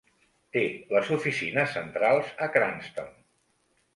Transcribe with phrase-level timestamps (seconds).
[0.55, 0.63] Té
[0.95, 3.15] les oficines centrals a Cranston.